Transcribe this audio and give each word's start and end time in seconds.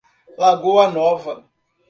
Lagoa 0.39 0.87
Nova 0.89 1.35